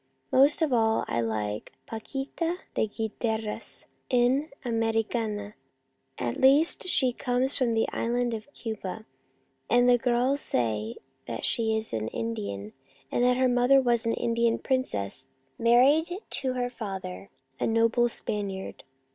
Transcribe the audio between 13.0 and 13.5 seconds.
and that her